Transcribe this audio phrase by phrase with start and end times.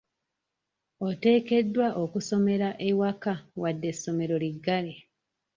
[1.07, 4.93] Oteekeddwa okusomera ewaka wadde essomero liggale.